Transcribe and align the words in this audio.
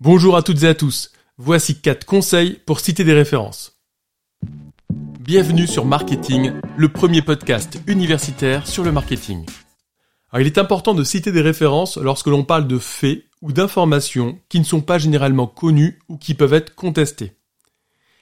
Bonjour 0.00 0.36
à 0.36 0.42
toutes 0.42 0.62
et 0.62 0.68
à 0.68 0.74
tous. 0.74 1.10
Voici 1.38 1.80
4 1.80 2.04
conseils 2.04 2.60
pour 2.66 2.80
citer 2.80 3.02
des 3.02 3.14
références. 3.14 3.80
Bienvenue 5.20 5.66
sur 5.66 5.86
Marketing, 5.86 6.52
le 6.76 6.88
premier 6.90 7.22
podcast 7.22 7.80
universitaire 7.86 8.66
sur 8.66 8.84
le 8.84 8.92
marketing. 8.92 9.46
il 10.38 10.46
est 10.46 10.58
important 10.58 10.92
de 10.92 11.02
citer 11.02 11.32
des 11.32 11.40
références 11.40 11.96
lorsque 11.96 12.26
l'on 12.26 12.44
parle 12.44 12.66
de 12.66 12.76
faits 12.76 13.24
ou 13.40 13.52
d'informations 13.52 14.38
qui 14.50 14.60
ne 14.60 14.64
sont 14.64 14.82
pas 14.82 14.98
généralement 14.98 15.46
connues 15.46 15.98
ou 16.10 16.18
qui 16.18 16.34
peuvent 16.34 16.52
être 16.52 16.74
contestées. 16.74 17.32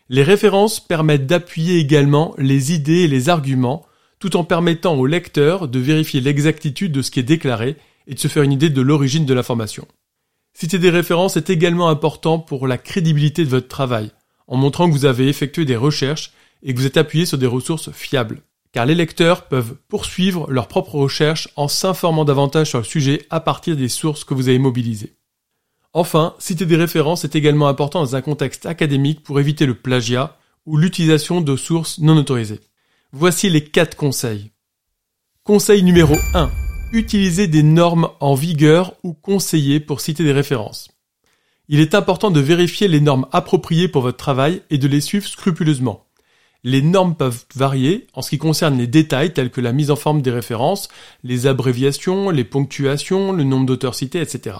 Les 0.08 0.22
références 0.22 0.78
permettent 0.78 1.26
d'appuyer 1.26 1.80
également 1.80 2.36
les 2.38 2.72
idées 2.72 3.00
et 3.00 3.08
les 3.08 3.30
arguments 3.30 3.84
tout 4.20 4.36
en 4.36 4.44
permettant 4.44 4.94
au 4.94 5.06
lecteur 5.06 5.66
de 5.66 5.80
vérifier 5.80 6.20
l'exactitude 6.20 6.92
de 6.92 7.02
ce 7.02 7.10
qui 7.10 7.18
est 7.18 7.24
déclaré 7.24 7.74
et 8.06 8.14
de 8.14 8.20
se 8.20 8.28
faire 8.28 8.44
une 8.44 8.52
idée 8.52 8.70
de 8.70 8.80
l'origine 8.80 9.26
de 9.26 9.34
l'information. 9.34 9.88
Citer 10.54 10.78
des 10.78 10.90
références 10.90 11.36
est 11.36 11.50
également 11.50 11.88
important 11.88 12.38
pour 12.38 12.68
la 12.68 12.78
crédibilité 12.78 13.44
de 13.44 13.50
votre 13.50 13.68
travail, 13.68 14.12
en 14.46 14.56
montrant 14.56 14.88
que 14.88 14.94
vous 14.94 15.04
avez 15.04 15.28
effectué 15.28 15.64
des 15.64 15.76
recherches 15.76 16.32
et 16.62 16.72
que 16.72 16.78
vous 16.78 16.86
êtes 16.86 16.96
appuyé 16.96 17.26
sur 17.26 17.38
des 17.38 17.46
ressources 17.46 17.90
fiables. 17.90 18.42
Car 18.72 18.86
les 18.86 18.94
lecteurs 18.94 19.46
peuvent 19.48 19.76
poursuivre 19.88 20.50
leurs 20.50 20.68
propres 20.68 20.94
recherches 20.94 21.48
en 21.56 21.68
s'informant 21.68 22.24
davantage 22.24 22.70
sur 22.70 22.78
le 22.78 22.84
sujet 22.84 23.26
à 23.30 23.40
partir 23.40 23.76
des 23.76 23.88
sources 23.88 24.24
que 24.24 24.34
vous 24.34 24.48
avez 24.48 24.58
mobilisées. 24.58 25.16
Enfin, 25.92 26.34
citer 26.38 26.66
des 26.66 26.76
références 26.76 27.24
est 27.24 27.36
également 27.36 27.68
important 27.68 28.00
dans 28.00 28.16
un 28.16 28.22
contexte 28.22 28.66
académique 28.66 29.22
pour 29.22 29.38
éviter 29.38 29.66
le 29.66 29.76
plagiat 29.76 30.36
ou 30.66 30.76
l'utilisation 30.76 31.40
de 31.40 31.56
sources 31.56 31.98
non 31.98 32.16
autorisées. 32.16 32.60
Voici 33.12 33.48
les 33.48 33.64
4 33.64 33.96
conseils. 33.96 34.50
Conseil 35.44 35.82
numéro 35.82 36.16
1. 36.34 36.50
Utilisez 36.94 37.48
des 37.48 37.64
normes 37.64 38.08
en 38.20 38.36
vigueur 38.36 38.94
ou 39.02 39.14
conseillées 39.14 39.80
pour 39.80 40.00
citer 40.00 40.22
des 40.22 40.30
références. 40.30 40.92
Il 41.66 41.80
est 41.80 41.92
important 41.92 42.30
de 42.30 42.38
vérifier 42.38 42.86
les 42.86 43.00
normes 43.00 43.26
appropriées 43.32 43.88
pour 43.88 44.02
votre 44.02 44.16
travail 44.16 44.62
et 44.70 44.78
de 44.78 44.86
les 44.86 45.00
suivre 45.00 45.26
scrupuleusement. 45.26 46.06
Les 46.62 46.82
normes 46.82 47.16
peuvent 47.16 47.46
varier 47.56 48.06
en 48.14 48.22
ce 48.22 48.30
qui 48.30 48.38
concerne 48.38 48.78
les 48.78 48.86
détails 48.86 49.32
tels 49.32 49.50
que 49.50 49.60
la 49.60 49.72
mise 49.72 49.90
en 49.90 49.96
forme 49.96 50.22
des 50.22 50.30
références, 50.30 50.88
les 51.24 51.48
abréviations, 51.48 52.30
les 52.30 52.44
ponctuations, 52.44 53.32
le 53.32 53.42
nombre 53.42 53.66
d'auteurs 53.66 53.96
cités, 53.96 54.20
etc. 54.20 54.58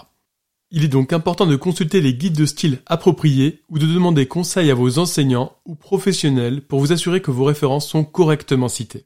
Il 0.72 0.82
est 0.82 0.88
donc 0.88 1.12
important 1.12 1.46
de 1.46 1.54
consulter 1.54 2.00
les 2.00 2.14
guides 2.14 2.36
de 2.36 2.46
style 2.46 2.80
appropriés 2.86 3.62
ou 3.68 3.78
de 3.78 3.86
demander 3.86 4.26
conseil 4.26 4.72
à 4.72 4.74
vos 4.74 4.98
enseignants 4.98 5.52
ou 5.66 5.76
professionnels 5.76 6.62
pour 6.62 6.80
vous 6.80 6.90
assurer 6.90 7.22
que 7.22 7.30
vos 7.30 7.44
références 7.44 7.88
sont 7.88 8.02
correctement 8.02 8.68
citées. 8.68 9.04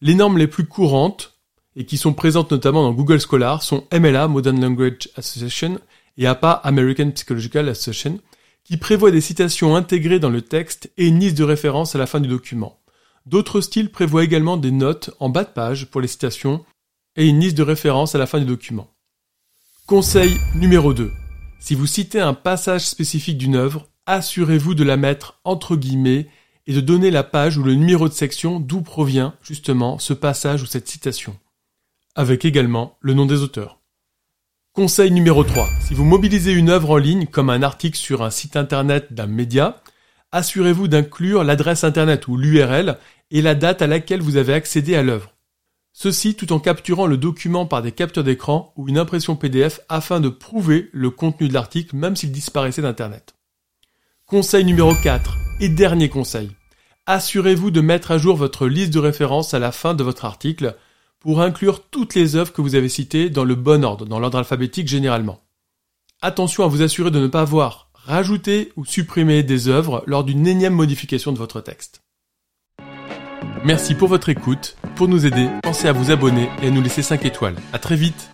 Les 0.00 0.14
normes 0.14 0.38
les 0.38 0.46
plus 0.46 0.64
courantes 0.64 1.39
et 1.76 1.84
qui 1.86 1.96
sont 1.96 2.12
présentes 2.12 2.50
notamment 2.50 2.82
dans 2.82 2.92
Google 2.92 3.20
Scholar 3.20 3.62
sont 3.62 3.86
MLA, 3.92 4.28
Modern 4.28 4.60
Language 4.60 5.08
Association, 5.16 5.78
et 6.16 6.26
APA, 6.26 6.52
American 6.52 7.10
Psychological 7.12 7.68
Association, 7.68 8.20
qui 8.64 8.76
prévoient 8.76 9.10
des 9.10 9.20
citations 9.20 9.74
intégrées 9.74 10.18
dans 10.18 10.30
le 10.30 10.42
texte 10.42 10.90
et 10.98 11.06
une 11.08 11.18
liste 11.18 11.38
de 11.38 11.44
références 11.44 11.94
à 11.94 11.98
la 11.98 12.06
fin 12.06 12.20
du 12.20 12.28
document. 12.28 12.78
D'autres 13.26 13.60
styles 13.60 13.90
prévoient 13.90 14.24
également 14.24 14.56
des 14.56 14.70
notes 14.70 15.10
en 15.18 15.28
bas 15.28 15.44
de 15.44 15.50
page 15.50 15.86
pour 15.86 16.00
les 16.00 16.08
citations 16.08 16.64
et 17.16 17.26
une 17.26 17.40
liste 17.40 17.56
de 17.56 17.62
références 17.62 18.14
à 18.14 18.18
la 18.18 18.26
fin 18.26 18.38
du 18.38 18.44
document. 18.44 18.88
Conseil 19.86 20.36
numéro 20.54 20.94
2. 20.94 21.10
Si 21.58 21.74
vous 21.74 21.86
citez 21.86 22.20
un 22.20 22.34
passage 22.34 22.86
spécifique 22.86 23.38
d'une 23.38 23.56
œuvre, 23.56 23.88
assurez-vous 24.06 24.74
de 24.74 24.84
la 24.84 24.96
mettre 24.96 25.40
entre 25.44 25.76
guillemets 25.76 26.28
et 26.66 26.72
de 26.72 26.80
donner 26.80 27.10
la 27.10 27.24
page 27.24 27.58
ou 27.58 27.62
le 27.62 27.74
numéro 27.74 28.08
de 28.08 28.14
section 28.14 28.60
d'où 28.60 28.82
provient 28.82 29.34
justement 29.42 29.98
ce 29.98 30.12
passage 30.12 30.62
ou 30.62 30.66
cette 30.66 30.88
citation 30.88 31.36
avec 32.14 32.44
également 32.44 32.98
le 33.00 33.14
nom 33.14 33.26
des 33.26 33.42
auteurs. 33.42 33.80
Conseil 34.72 35.10
numéro 35.10 35.42
3. 35.42 35.68
Si 35.86 35.94
vous 35.94 36.04
mobilisez 36.04 36.52
une 36.52 36.70
œuvre 36.70 36.90
en 36.90 36.96
ligne 36.96 37.26
comme 37.26 37.50
un 37.50 37.62
article 37.62 37.98
sur 37.98 38.22
un 38.22 38.30
site 38.30 38.56
internet 38.56 39.12
d'un 39.12 39.26
média, 39.26 39.82
assurez-vous 40.32 40.88
d'inclure 40.88 41.44
l'adresse 41.44 41.84
internet 41.84 42.28
ou 42.28 42.36
l'URL 42.36 42.98
et 43.30 43.42
la 43.42 43.54
date 43.54 43.82
à 43.82 43.86
laquelle 43.86 44.22
vous 44.22 44.36
avez 44.36 44.54
accédé 44.54 44.94
à 44.94 45.02
l'œuvre. 45.02 45.34
Ceci 45.92 46.36
tout 46.36 46.52
en 46.52 46.60
capturant 46.60 47.06
le 47.06 47.16
document 47.16 47.66
par 47.66 47.82
des 47.82 47.92
captures 47.92 48.24
d'écran 48.24 48.72
ou 48.76 48.88
une 48.88 48.98
impression 48.98 49.34
PDF 49.34 49.80
afin 49.88 50.20
de 50.20 50.28
prouver 50.28 50.88
le 50.92 51.10
contenu 51.10 51.48
de 51.48 51.54
l'article 51.54 51.96
même 51.96 52.16
s'il 52.16 52.30
disparaissait 52.30 52.82
d'Internet. 52.82 53.34
Conseil 54.26 54.64
numéro 54.64 54.94
4 54.94 55.36
et 55.60 55.68
dernier 55.68 56.08
conseil. 56.08 56.52
Assurez-vous 57.06 57.72
de 57.72 57.80
mettre 57.80 58.12
à 58.12 58.18
jour 58.18 58.36
votre 58.36 58.68
liste 58.68 58.94
de 58.94 59.00
références 59.00 59.52
à 59.52 59.58
la 59.58 59.72
fin 59.72 59.94
de 59.94 60.04
votre 60.04 60.24
article 60.24 60.76
pour 61.20 61.42
inclure 61.42 61.82
toutes 61.82 62.14
les 62.14 62.34
œuvres 62.34 62.52
que 62.52 62.62
vous 62.62 62.74
avez 62.74 62.88
citées 62.88 63.30
dans 63.30 63.44
le 63.44 63.54
bon 63.54 63.84
ordre, 63.84 64.06
dans 64.06 64.18
l'ordre 64.18 64.38
alphabétique 64.38 64.88
généralement. 64.88 65.40
Attention 66.22 66.64
à 66.64 66.66
vous 66.66 66.82
assurer 66.82 67.10
de 67.10 67.20
ne 67.20 67.28
pas 67.28 67.42
avoir 67.42 67.90
rajouté 67.94 68.72
ou 68.76 68.84
supprimé 68.84 69.42
des 69.42 69.68
œuvres 69.68 70.02
lors 70.06 70.24
d'une 70.24 70.46
énième 70.46 70.74
modification 70.74 71.32
de 71.32 71.38
votre 71.38 71.60
texte. 71.60 72.02
Merci 73.64 73.94
pour 73.94 74.08
votre 74.08 74.30
écoute. 74.30 74.76
Pour 74.96 75.08
nous 75.08 75.26
aider, 75.26 75.48
pensez 75.62 75.86
à 75.86 75.92
vous 75.92 76.10
abonner 76.10 76.48
et 76.62 76.68
à 76.68 76.70
nous 76.70 76.82
laisser 76.82 77.02
5 77.02 77.24
étoiles. 77.26 77.56
À 77.72 77.78
très 77.78 77.96
vite 77.96 78.30